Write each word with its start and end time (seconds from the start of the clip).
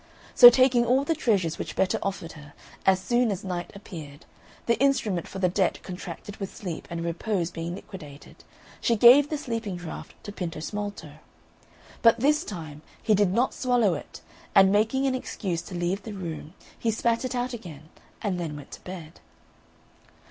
So 0.33 0.49
taking 0.49 0.83
all 0.83 1.03
the 1.03 1.13
treasures 1.13 1.59
which 1.59 1.75
Betta 1.75 1.99
offered 2.01 2.31
her, 2.31 2.53
as 2.87 2.99
soon 2.99 3.31
as 3.31 3.43
Night 3.43 3.71
appeared, 3.75 4.25
the 4.65 4.79
instrument 4.79 5.27
for 5.27 5.37
the 5.37 5.47
debt 5.47 5.77
contracted 5.83 6.37
with 6.37 6.55
Sleep 6.57 6.87
and 6.89 7.05
Repose 7.05 7.51
being 7.51 7.75
liquidated, 7.75 8.43
she 8.81 8.95
gave 8.95 9.29
the 9.29 9.37
sleeping 9.37 9.75
draught 9.75 10.15
to 10.23 10.31
Pintosmalto; 10.31 11.19
but 12.01 12.19
this 12.19 12.43
time 12.43 12.81
he 12.99 13.13
did 13.13 13.31
not 13.31 13.53
swallow 13.53 13.93
it, 13.93 14.21
and 14.55 14.71
making 14.71 15.05
an 15.05 15.13
excuse 15.13 15.61
to 15.61 15.75
leave 15.75 16.01
the 16.01 16.13
room, 16.13 16.55
he 16.79 16.89
spat 16.89 17.23
it 17.23 17.35
out 17.35 17.53
again, 17.53 17.89
and 18.23 18.39
then 18.39 18.55
went 18.55 18.71
to 18.71 18.81
bed. 18.83 19.19